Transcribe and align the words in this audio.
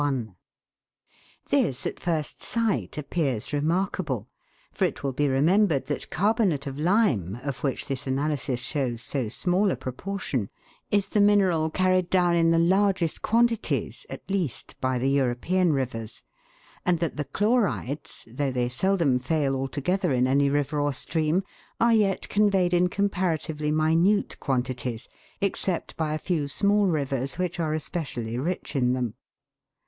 125 0.01 0.35
This 1.51 1.85
at 1.85 1.99
first 1.99 2.41
sight 2.41 2.97
appears 2.97 3.53
remarkable, 3.53 4.27
for 4.71 4.85
it 4.85 5.03
will 5.03 5.13
be 5.13 5.27
remembered 5.27 5.85
that 5.85 6.09
carbonate 6.09 6.65
of 6.65 6.79
lime, 6.79 7.37
of 7.43 7.59
which 7.61 7.85
this 7.87 8.07
analysis 8.07 8.61
shows 8.63 9.03
so 9.03 9.29
small 9.29 9.69
a 9.69 9.75
proportion, 9.75 10.49
is 10.89 11.09
the 11.09 11.21
mineral 11.21 11.69
carried 11.69 12.09
down 12.09 12.35
in 12.35 12.49
the 12.49 12.57
largest 12.57 13.21
quantities, 13.21 14.07
at 14.09 14.27
least, 14.27 14.73
by 14.81 14.97
the 14.97 15.07
European 15.07 15.71
rivers*; 15.71 16.23
and 16.83 16.97
that 16.97 17.15
the 17.15 17.25
chlorides, 17.25 18.25
though 18.27 18.51
they 18.51 18.69
seldom 18.69 19.19
fail 19.19 19.55
altogether 19.55 20.11
in 20.11 20.25
any 20.25 20.49
river 20.49 20.79
or 20.79 20.93
stream, 20.93 21.43
are 21.79 21.93
yet 21.93 22.27
conveyed 22.27 22.73
in 22.73 22.87
comparatively 22.87 23.69
minute 23.71 24.35
quantities, 24.39 25.07
except 25.41 25.95
by 25.95 26.15
a 26.15 26.17
few 26.17 26.47
small 26.47 26.87
rivers 26.87 27.37
which 27.37 27.59
are 27.59 27.75
especially 27.75 28.35
rich 28.39 28.75
in 28.75 28.93
them. 28.93 29.13